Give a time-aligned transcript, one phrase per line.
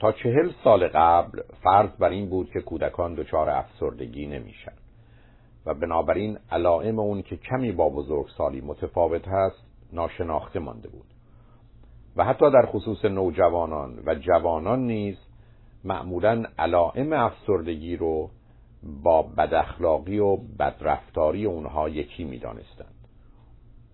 [0.00, 4.72] تا چهل سال قبل فرض بر این بود که کودکان دچار افسردگی نمیشن.
[5.66, 11.06] و بنابراین علائم اون که کمی با بزرگسالی متفاوت هست ناشناخته مانده بود.
[12.16, 15.16] و حتی در خصوص نوجوانان و جوانان نیز
[15.84, 18.30] معمولا علائم افسردگی رو
[19.02, 22.93] با بداخلاقی و بدرفتاری اونها یکی می‌دانستند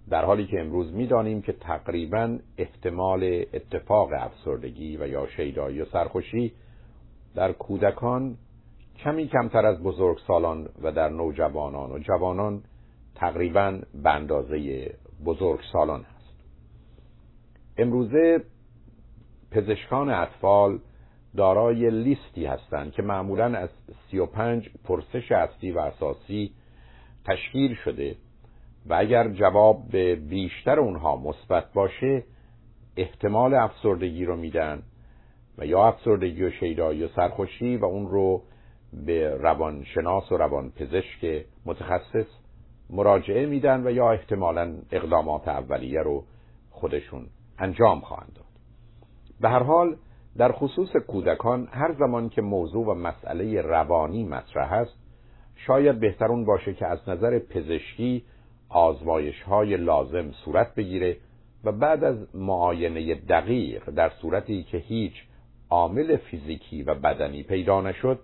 [0.08, 6.52] در حالی که امروز می‌دانیم که تقریبا احتمال اتفاق افسردگی و یا شیدایی و سرخوشی
[7.34, 8.36] در کودکان
[9.04, 12.62] کمی کمتر از بزرگسالان و در نوجوانان و جوانان
[13.14, 14.90] تقریبا به اندازه
[15.24, 16.34] بزرگسالان هست
[17.78, 18.44] امروزه
[19.50, 20.78] پزشکان اطفال
[21.36, 23.68] دارای لیستی هستند که معمولا از
[24.10, 26.52] 35 پرسش اصلی و اساسی
[27.24, 28.16] تشکیل شده
[28.86, 32.24] و اگر جواب به بیشتر اونها مثبت باشه
[32.96, 34.82] احتمال افسردگی رو میدن
[35.58, 38.42] و یا افسردگی و شیدایی و سرخوشی و اون رو
[38.92, 42.26] به روانشناس و روانپزشک متخصص
[42.90, 46.24] مراجعه میدن و یا احتمالا اقدامات اولیه رو
[46.70, 47.26] خودشون
[47.58, 48.44] انجام خواهند داد.
[49.40, 49.96] به هر حال
[50.36, 54.96] در خصوص کودکان هر زمان که موضوع و مسئله روانی مطرح است
[55.56, 58.24] شاید بهترون باشه که از نظر پزشکی
[58.70, 61.16] آزمایش های لازم صورت بگیره
[61.64, 65.12] و بعد از معاینه دقیق در صورتی که هیچ
[65.70, 68.18] عامل فیزیکی و بدنی پیدا نشد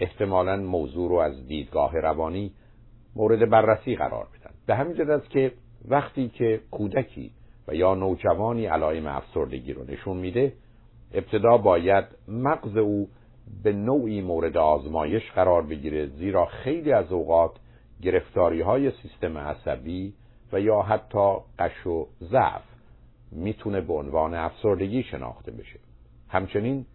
[0.00, 2.52] احتمالا موضوع رو از دیدگاه روانی
[3.16, 4.54] مورد بررسی قرار بدن.
[4.66, 5.52] به همین است که
[5.88, 7.30] وقتی که کودکی
[7.68, 10.52] و یا نوجوانی علائم افسردگی رو نشون میده
[11.14, 13.08] ابتدا باید مغز او
[13.62, 17.50] به نوعی مورد آزمایش قرار بگیره زیرا خیلی از اوقات
[18.02, 20.14] گرفتاری های سیستم عصبی
[20.52, 22.62] و یا حتی قش و ضعف
[23.32, 25.78] می‌تونه به عنوان افسردگی شناخته بشه.
[26.28, 26.86] همچنین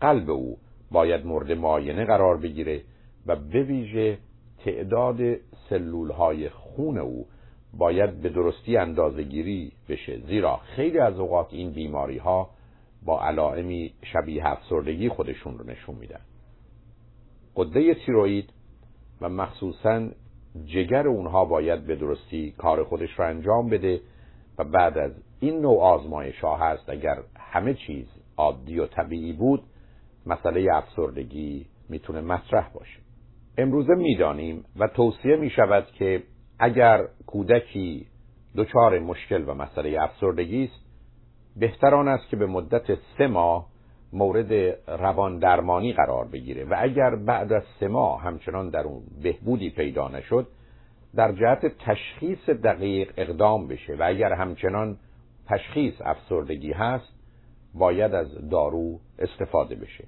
[0.00, 0.58] قلب او
[0.90, 2.82] باید مورد معاینه قرار بگیره
[3.26, 4.18] و به ویژه
[4.64, 5.20] تعداد
[5.68, 7.26] سلول های خون او
[7.74, 10.20] باید به درستی اندازه گیری بشه.
[10.26, 12.50] زیرا خیلی از اوقات این بیماری ها
[13.04, 16.20] با علائمی شبیه افسردگی خودشون رو نشون میدن.
[17.56, 18.52] قده تیروید
[19.20, 20.08] و مخصوصا
[20.66, 24.00] جگر اونها باید به درستی کار خودش رو انجام بده
[24.58, 29.62] و بعد از این نوع آزمایش ها هست اگر همه چیز عادی و طبیعی بود
[30.26, 32.98] مسئله افسردگی می‌تونه مطرح باشه.
[33.58, 36.22] امروزه می‌دانیم و توصیه می شود که
[36.58, 38.06] اگر کودکی
[38.56, 40.86] دچار مشکل و مسئله افسردگی است
[41.56, 43.71] بهتر آن است که به مدت سه ماه
[44.12, 44.52] مورد
[44.88, 50.08] روان درمانی قرار بگیره و اگر بعد از سه ماه همچنان در اون بهبودی پیدا
[50.08, 50.46] نشد
[51.14, 54.96] در جهت تشخیص دقیق اقدام بشه و اگر همچنان
[55.48, 57.12] تشخیص افسردگی هست
[57.74, 60.04] باید از دارو استفاده بشه.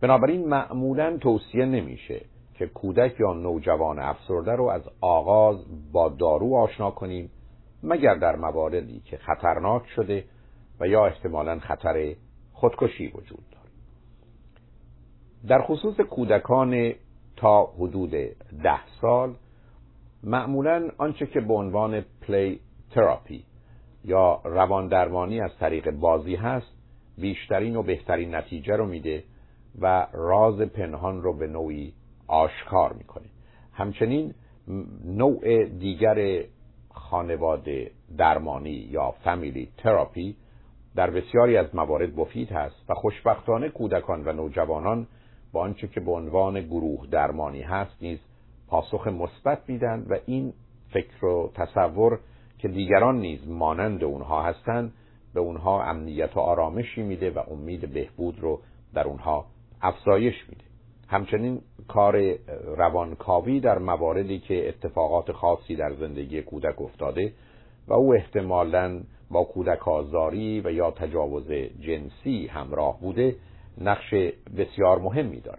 [0.00, 2.20] بنابراین معمولا توصیه نمیشه
[2.54, 5.56] که کودک یا نوجوان افسرده رو از آغاز
[5.92, 7.30] با دارو آشنا کنیم
[7.82, 10.24] مگر در مواردی که خطرناک شده
[10.80, 12.14] و یا احتمالا خطر
[12.56, 13.70] خودکشی وجود داره
[15.48, 16.92] در خصوص کودکان
[17.36, 18.10] تا حدود
[18.62, 19.34] ده سال
[20.22, 23.44] معمولا آنچه که به عنوان پلی تراپی
[24.04, 26.66] یا روان درمانی از طریق بازی هست
[27.18, 29.24] بیشترین و بهترین نتیجه رو میده
[29.80, 31.92] و راز پنهان رو به نوعی
[32.26, 33.26] آشکار می‌کنه.
[33.72, 34.34] همچنین
[35.04, 36.44] نوع دیگر
[36.90, 40.36] خانواده درمانی یا فامیلی تراپی
[40.96, 45.06] در بسیاری از موارد مفید هست و خوشبختانه کودکان و نوجوانان
[45.52, 48.18] با آنچه که به عنوان گروه درمانی هست نیز
[48.68, 50.52] پاسخ مثبت میدن و این
[50.90, 52.18] فکر و تصور
[52.58, 54.92] که دیگران نیز مانند اونها هستند
[55.34, 58.60] به اونها امنیت و آرامشی میده و امید بهبود رو
[58.94, 59.44] در اونها
[59.82, 60.64] افزایش میده.
[61.08, 62.34] همچنین کار
[62.76, 67.32] روانکاوی در مواردی که اتفاقات خاصی در زندگی کودک افتاده
[67.88, 71.50] و او احتمالاً با کودک آزاری و یا تجاوز
[71.80, 73.36] جنسی همراه بوده
[73.80, 74.14] نقش
[74.56, 75.58] بسیار مهمی داره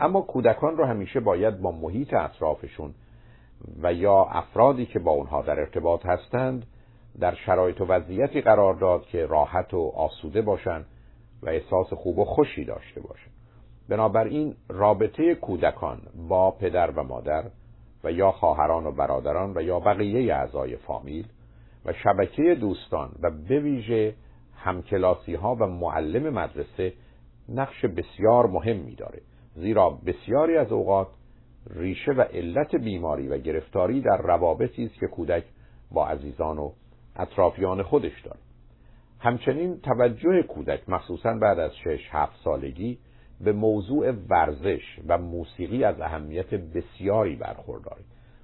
[0.00, 2.94] اما کودکان رو همیشه باید با محیط اطرافشون
[3.82, 6.66] و یا افرادی که با اونها در ارتباط هستند
[7.20, 10.86] در شرایط و وضعیتی قرار داد که راحت و آسوده باشند
[11.42, 13.32] و احساس خوب و خوشی داشته باشند
[13.88, 17.44] بنابراین رابطه کودکان با پدر و مادر
[18.04, 21.26] و یا خواهران و برادران و یا بقیه اعضای فامیل
[21.84, 24.14] و شبکه دوستان و به ویژه
[24.56, 26.92] همکلاسی ها و معلم مدرسه
[27.48, 29.20] نقش بسیار مهمی داره
[29.54, 31.08] زیرا بسیاری از اوقات
[31.70, 35.44] ریشه و علت بیماری و گرفتاری در روابطی است که کودک
[35.90, 36.72] با عزیزان و
[37.16, 38.38] اطرافیان خودش داره.
[39.18, 42.98] همچنین توجه کودک مخصوصا بعد از 6 7 سالگی
[43.40, 48.02] به موضوع ورزش و موسیقی از اهمیت بسیاری برخورداره.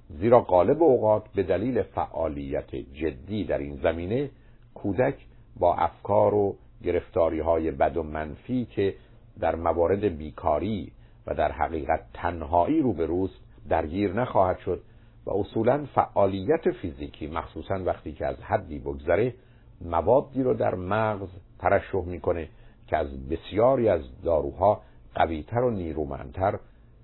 [0.09, 4.29] زیرا غالب اوقات به دلیل فعالیت جدی در این زمینه
[4.73, 5.15] کودک
[5.59, 8.95] با افکار و گرفتاری های بد و منفی که
[9.39, 10.91] در موارد بیکاری
[11.27, 13.39] و در حقیقت تنهایی روبروست
[13.69, 14.81] درگیر نخواهد شد
[15.25, 19.33] و اصولا فعالیت فیزیکی مخصوصا وقتی که از حدی بگذره
[19.81, 22.49] موادی رو در مغز ترشح می‌کنه
[22.87, 24.81] که از بسیاری از داروها
[25.15, 26.59] قویتر و نیرومندتر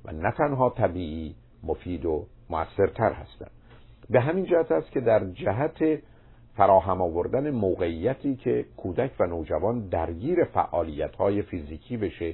[0.05, 3.51] و نه تنها طبیعی مفید و موثرتر هستند
[4.09, 5.99] به همین جهت است که در جهت
[6.57, 12.33] فراهم آوردن موقعیتی که کودک و نوجوان درگیر فعالیت های فیزیکی بشه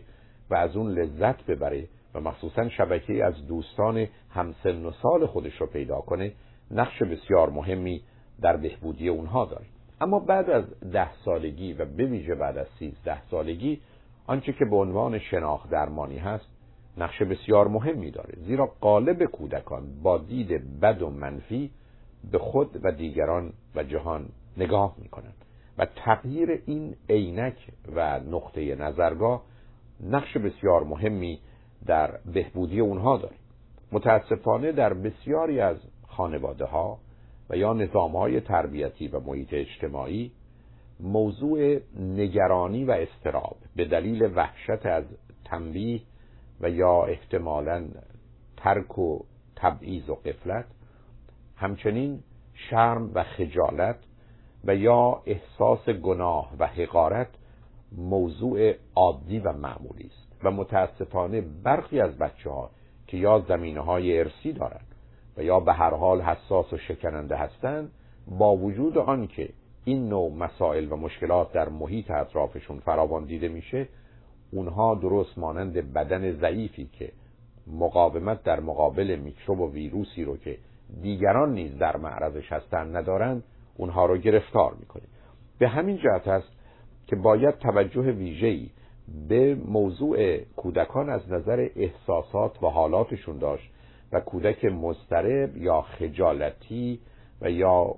[0.49, 5.67] و از اون لذت ببره و مخصوصا شبکه از دوستان همسن و سال خودش رو
[5.67, 6.31] پیدا کنه
[6.71, 8.01] نقش بسیار مهمی
[8.41, 9.65] در بهبودی اونها داره.
[10.01, 13.81] اما بعد از ده سالگی و به ویژه بعد از سیزده سالگی
[14.27, 16.58] آنچه که به عنوان شناخت درمانی هست
[16.99, 18.33] نقش بسیار مهمی داره.
[18.47, 21.71] زیرا قالب کودکان با دید بد و منفی
[22.31, 25.45] به خود و دیگران و جهان نگاه می کنند
[25.77, 29.43] و تغییر این عینک و نقطه نظرگاه
[30.03, 31.39] نقش بسیار مهمی
[31.85, 33.35] در بهبودی اونها داره.
[33.91, 36.99] متاسفانه در بسیاری از خانواده ها
[37.49, 40.31] و یا نظام های تربیتی و محیط اجتماعی
[40.99, 45.03] موضوع نگرانی و استراب به دلیل وحشت از
[45.45, 46.01] تنبیه
[46.61, 47.85] و یا احتمالا
[48.57, 49.19] ترک و
[49.55, 50.65] تبعیض و قفلت
[51.55, 52.23] همچنین
[52.53, 53.95] شرم و خجالت
[54.63, 57.29] و یا احساس گناه و حقارت
[57.97, 60.29] موضوع عادی و معمولی است.
[60.43, 62.69] و متاسفانه برخی از بچه ها
[63.07, 64.95] که یا زمینه های ارسی دارند
[65.37, 67.91] و یا به هر حال حساس و شکننده هستند
[68.27, 69.49] با وجود آنکه
[69.85, 73.87] این نوع مسائل و مشکلات در محیط اطرافشون فراوان دیده میشه
[74.51, 77.11] اونها درست مانند بدن ضعیفی که
[77.67, 80.57] مقاومت در مقابل میکروب و ویروسی رو که
[81.01, 83.43] دیگران نیز در معرضش هستند ندارند
[83.77, 85.03] اونها رو گرفتار می‌کنه.
[85.59, 86.49] به همین جهت است
[87.07, 88.69] که باید توجه ویژه‌ای
[89.29, 93.71] به موضوع کودکان از نظر احساسات و حالاتشون داشت
[94.11, 96.99] و کودک مضطرب یا خجالتی
[97.41, 97.95] و یا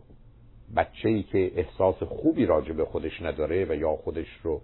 [0.76, 4.62] بچه‌ای که احساس خوبی راجع به خودش نداره و یا خودش رو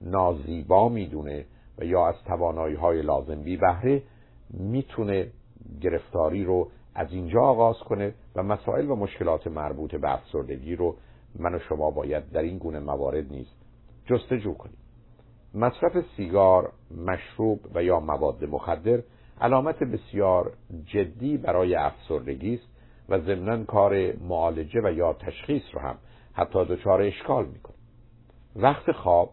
[0.00, 1.44] نازیبا می‌دونه
[1.78, 4.02] و یا از توانایی های لازم بی بهره
[4.50, 5.30] می‌تونه
[5.80, 10.96] گرفتاری رو از اینجا آغاز کنه و مسائل و مشکلات مربوط به افسردگی رو
[11.38, 13.56] من و شما باید در این گونه موارد نیست
[14.06, 14.76] جستجو کنیم.
[15.54, 16.72] مصرف سیگار،
[17.06, 19.02] مشروب و یا مواد مخدر
[19.40, 20.52] علامت بسیار
[20.84, 22.68] جدی برای افسردگی است
[23.08, 25.98] و ضمنا کار معالجه و یا تشخیص رو هم
[26.32, 27.76] حتی دچار اشکال می‌کنه.
[28.56, 29.30] وقت خواب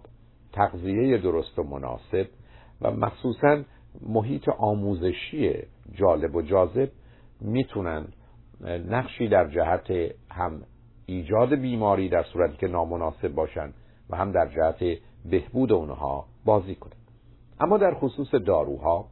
[0.58, 2.28] تغذیه درست و مناسب
[2.82, 3.64] و مخصوصا
[4.10, 5.54] محیط آموزشی
[5.94, 6.90] جالب و جاذب
[7.42, 8.08] می‌تونن
[8.90, 9.92] نقشی در جهت
[10.32, 10.62] هم
[11.06, 13.74] ایجاد بیماری در صورتی که نامناسب باشند
[14.10, 17.12] و هم در جهت بهبود اونها بازی کنند
[17.60, 19.06] اما در خصوص داروها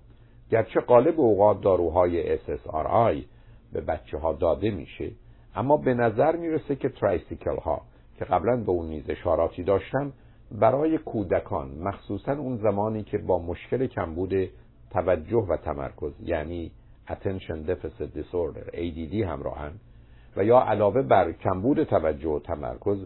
[0.52, 3.26] گرچه قالب اوقات داروهای SSRI
[3.74, 5.12] به بچه ها داده میشه
[5.56, 7.82] اما به نظر می‌رسه که ترایسیکل ها
[8.18, 10.14] که قبلا به اون نیز اشاراتی داشتم
[10.60, 14.50] برای کودکان مخصوصا اون زمانی که با مشکل کمبود
[14.90, 16.72] توجه و تمرکز یعنی
[17.08, 19.72] Attention Deficit Disorder ADD همراهن
[20.38, 22.98] و یا علاوه بر کمبود توجه و تمرکز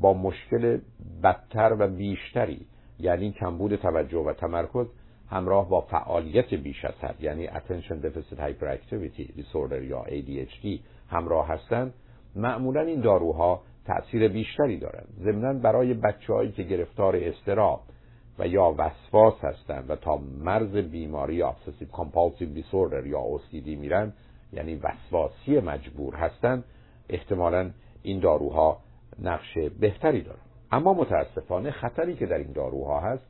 [0.00, 0.78] با مشکل
[1.22, 2.66] بدتر و بیشتری
[2.98, 4.86] یعنی کمبود توجه و تمرکز
[5.30, 11.94] همراه با فعالیت بیش از حد یعنی Attention Deficit Hyperactivity Disorder یا ADHD همراه هستند
[12.36, 15.08] معمولا این داروها تأثیر بیشتری دارند.
[15.24, 17.80] ضمنا برای بچههایی که گرفتار استراب
[18.38, 24.12] و یا وسواس هستند و تا مرز بیماری Obsessive Compulsive Disorder یا OCD میرن
[24.52, 26.64] یعنی وسواسی مجبور هستند
[27.08, 27.70] احتمالا
[28.02, 28.78] این داروها
[29.22, 33.26] نقش بهتری دارند اما متاسفانه خطری که در این داروها هست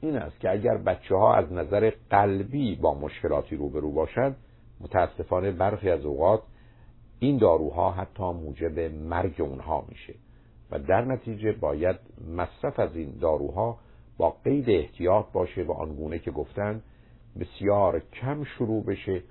[0.00, 4.36] این است که اگر بچه ها از نظر قلبی با مشکلاتی روبرو باشند
[4.80, 6.42] متاسفانه برخی از اوقات
[7.20, 10.14] این داروها حتی موجب مرگ اونها میشه
[10.70, 11.96] و در نتیجه باید
[12.36, 13.78] مصرف از این داروها
[14.18, 16.82] با قید احتیاط باشه و آنگونه که گفتن
[17.40, 19.22] بسیار کم شروع بشه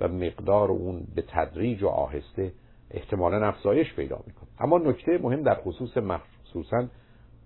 [0.00, 2.52] و مقدار اون به تدریج و آهسته
[2.90, 4.48] احتمالا افزایش پیدا می‌کنه.
[4.58, 6.88] اما نکته مهم در خصوص مخصوصا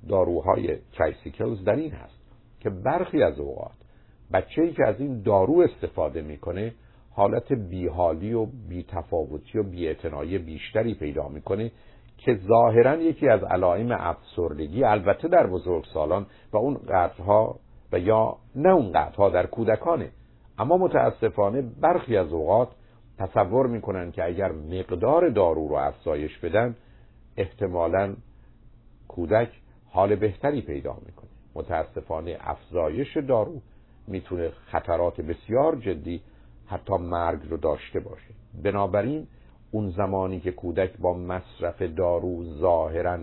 [0.08, 2.18] داروهای tricyclics در این هست
[2.60, 3.76] که برخی از اوقات
[4.32, 6.74] بچه‌ای که از این دارو استفاده می‌کنه
[7.16, 11.72] حالت بیحالی و بیتفاوتی و بیاعتنایی بیشتری پیدا می‌کنه
[12.18, 17.58] که ظاهرا یکی از علائم افسردگی البته در بزرگسالان و اون قطعها
[17.92, 20.10] و یا نه اون قطعها در کودکانه.
[20.58, 22.68] اما متاسفانه برخی از اوقات
[23.18, 26.76] تصور می‌کنن که اگر مقدار دارو رو افزایش بدن
[27.36, 28.14] احتمالا
[29.08, 29.48] کودک
[29.90, 31.30] حال بهتری پیدا می‌کنه.
[31.54, 33.60] متاسفانه افزایش دارو
[34.08, 36.20] می‌تونه خطرات بسیار جدی
[36.66, 38.34] حتی مرگ رو داشته باشه.
[38.62, 39.26] بنابراین
[39.70, 43.18] اون زمانی که کودک با مصرف دارو ظاهرا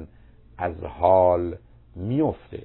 [0.57, 1.55] از حال
[1.95, 2.63] میفته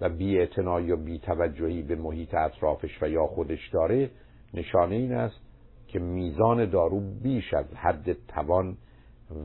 [0.00, 4.10] و بی و بی توجهی به محیط اطرافش و یا خودش داره
[4.54, 5.40] نشانه این است
[5.88, 8.76] که میزان دارو بیش از حد توان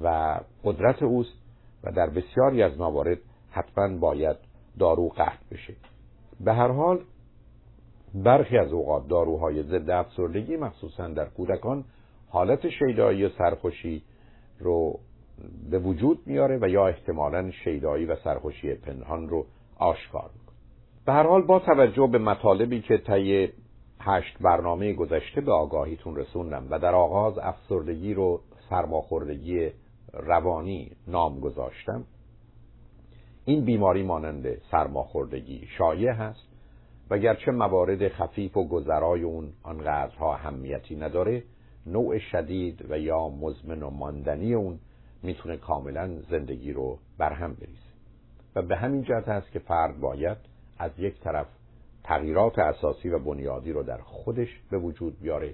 [0.03, 1.37] و قدرت اوست
[1.83, 3.17] و در بسیاری از موارد
[3.51, 4.37] حتما باید
[4.79, 5.75] دارو قطع بشه.
[6.39, 6.99] به هر حال
[8.23, 11.83] برخی از اوقات داروهای ضد افسردگی مخصوصا در کودکان
[12.29, 14.03] حالت شیدایی و سرخوشی
[14.59, 14.99] رو
[15.69, 19.45] به وجود میاره و یا احتمالا شیدایی و سرخوشی پنهان رو
[19.77, 20.55] آشکار می‌کنه.
[21.05, 23.49] به هر حال با توجه به مطالبی که طی
[23.99, 29.69] هشت برنامه گذشته به آگاهیتون رسوندم و در آغاز افسردگی رو سرماخوردگی
[30.13, 32.03] روانی نام گذاشتم
[33.45, 36.54] این بیماری مانند سرماخوردگی شایع هست.
[37.09, 41.43] و گرچه موارد خفیف و گذرای اون آنقدرها اهمیتی نداره
[41.85, 44.79] نوع شدید و یا مزمن و ماندنی اون
[45.23, 47.79] می‌تونه کاملا زندگی رو برهم بریزه.
[48.55, 50.37] و به همین جهت هست که فرد باید
[50.77, 51.47] از یک طرف
[52.03, 55.53] تغییرات اساسی و بنیادی رو در خودش به وجود بیاره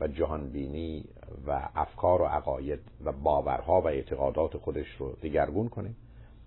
[0.00, 1.04] و جهانبینی
[1.46, 5.94] و افکار و عقاید و باورها و اعتقادات خودش رو دگرگون کنه.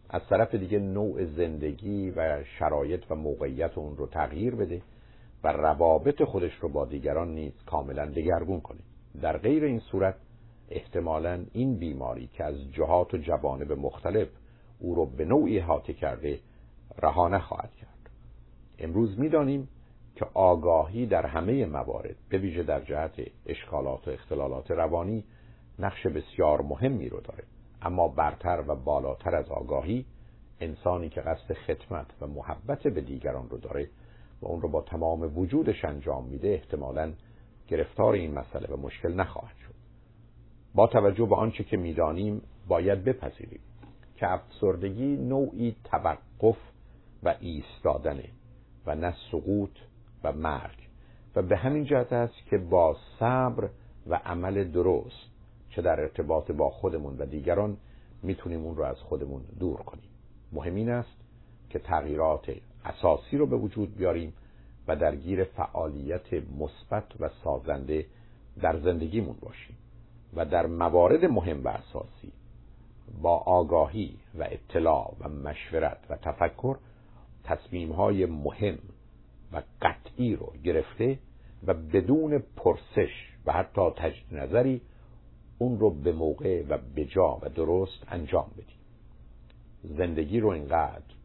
[0.09, 4.81] از طرف دیگه نوع زندگی و شرایط و موقعیت اون رو تغییر بده
[5.43, 8.79] و روابط خودش رو با دیگران نیز کاملا دگرگون کنه.
[9.21, 10.15] در غیر این صورت
[10.69, 14.27] احتمالا این بیماری که از جهات و جوانب مختلف
[14.79, 16.39] او رو به نوعی حاطه کرده
[17.01, 18.09] رها نخواهد کرد.
[18.79, 19.67] امروز می‌دانیم
[20.15, 23.12] که آگاهی در همه موارد به ویژه در جهت
[23.45, 25.24] اشکالات و اختلالات روانی
[25.79, 27.43] نقش بسیار مهمی رو داره.
[27.82, 30.05] اما برتر و بالاتر از آگاهی
[30.60, 33.89] انسانی که قصد خدمت و محبت به دیگران رو داره
[34.41, 37.13] و اون رو با تمام وجودش انجام میده احتمالا
[37.67, 39.75] گرفتار این مسئله و مشکل نخواهد شد.
[40.75, 43.60] با توجه به آنچه که می‌دانیم باید بپذیریم
[44.15, 46.58] که افسردگی نوعی توقف
[47.24, 48.29] و ایستادنه
[48.86, 49.77] و نه سقوط
[50.24, 50.77] و مرگ.
[51.36, 53.70] و به همین جهت است که با صبر
[54.08, 55.34] و عمل درست
[55.75, 57.77] چه در ارتباط با خودمون و دیگران
[58.24, 60.10] می‌تونیم اون رو از خودمون دور کنیم.
[60.51, 61.17] مهم این است
[61.70, 62.51] که تغییرات
[62.86, 64.34] اساسی رو به وجود بیاریم
[64.88, 68.05] و درگیر فعالیت مثبت و سازنده
[68.62, 69.77] در زندگیمون باشیم
[70.34, 72.32] و در موارد مهم و اساسی
[73.22, 76.77] با آگاهی و اطلاع و مشورت و تفکر
[77.44, 78.77] تصمیم های مهم
[79.53, 81.20] و قطعی رو گرفته
[81.67, 84.82] و بدون پرسش و حتی تجدید نظری
[85.57, 88.79] اون رو به موقع و به جا و درست انجام بدیم.
[89.97, 91.15] زندگی رو اینقدر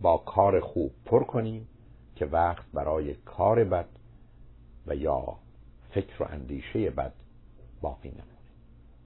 [0.00, 1.68] با کار خوب پر کنیم
[2.16, 3.88] که وقت برای کار بد
[4.86, 5.38] و یا
[5.90, 7.12] فکر و اندیشه بد
[7.80, 8.37] باقی نمونه.